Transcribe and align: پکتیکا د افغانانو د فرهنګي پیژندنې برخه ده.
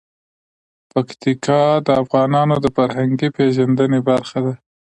پکتیکا 0.91 1.61
د 1.85 1.87
افغانانو 2.01 2.55
د 2.63 2.65
فرهنګي 2.75 3.29
پیژندنې 3.37 3.99
برخه 4.09 4.39
ده. 4.45 4.53